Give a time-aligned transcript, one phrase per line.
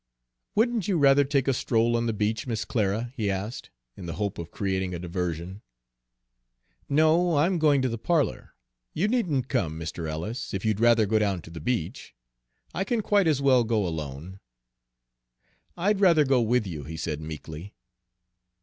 [0.55, 4.13] "Wouldn't you rather take a stroll on the beach, Miss Clara?" he asked, in the
[4.15, 5.61] hope of creating a diversion.
[6.89, 8.55] "No, I'm going to the parlor.
[8.95, 10.09] You needn't come, Mr.
[10.09, 12.15] Ellis, if you'd rather go down to the beach.
[12.73, 14.39] I can quite as well go alone."
[15.77, 17.75] "I'd rather go with you," he said meekly.